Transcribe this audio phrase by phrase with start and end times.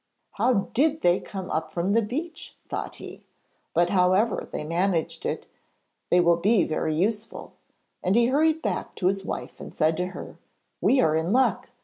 [0.31, 3.21] 'How did they come up from the beach?' thought he.
[3.75, 5.45] 'But however they managed it,
[6.09, 7.53] they will be very useful,'
[8.01, 10.37] and he hurried back to his wife and said to her:
[10.81, 11.69] 'We are in luck!